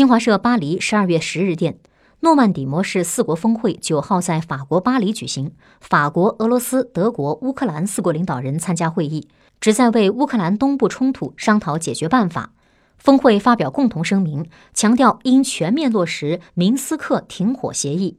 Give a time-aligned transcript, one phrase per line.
[0.00, 1.76] 新华社巴黎十二月十日电
[2.20, 9.28] 诺曼底模式四国峰会九号在法国巴黎举行法国俄罗斯德国乌克兰四国领导人参加会议
[9.60, 12.54] 旨在为乌克兰东部冲突商讨解决办法。
[12.96, 18.16] 峰会发表共同声明强调应全面落实明斯克停火协议。